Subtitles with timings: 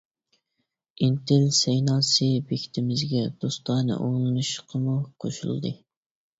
[1.07, 5.77] ئىنتىل سەيناسى بېكىتىمىزگە دوستانە ئۇلىنىش قىمۇ قوشۇلدى.